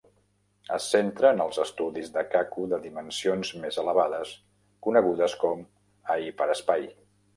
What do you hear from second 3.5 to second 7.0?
més elevades conegudes com a hiperespai.